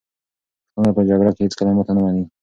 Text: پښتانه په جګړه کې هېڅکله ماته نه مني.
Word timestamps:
پښتانه 0.71 0.91
په 0.97 1.01
جګړه 1.09 1.31
کې 1.35 1.41
هېڅکله 1.45 1.71
ماته 1.75 1.91
نه 1.95 2.01
مني. 2.03 2.23